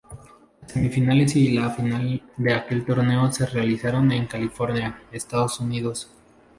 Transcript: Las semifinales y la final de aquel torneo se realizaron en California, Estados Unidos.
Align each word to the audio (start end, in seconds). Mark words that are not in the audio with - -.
Las 0.63 0.71
semifinales 0.71 1.35
y 1.35 1.51
la 1.51 1.69
final 1.69 2.23
de 2.35 2.53
aquel 2.55 2.83
torneo 2.83 3.31
se 3.31 3.45
realizaron 3.45 4.11
en 4.11 4.25
California, 4.25 4.99
Estados 5.11 5.59
Unidos. 5.59 6.09